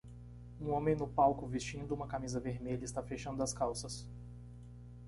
[0.59, 4.09] Um homem no palco vestindo uma camisa vermelha está fechando as calças.